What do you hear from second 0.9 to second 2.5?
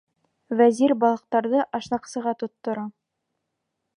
балыҡтарҙы ашнаҡсыға